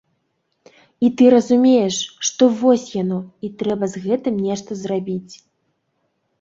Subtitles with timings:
[1.07, 1.95] І ты разумееш,
[2.31, 5.33] што вось яно, і трэба з гэтым нешта зрабіць.